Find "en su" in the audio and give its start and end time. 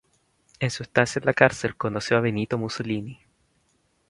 0.59-0.81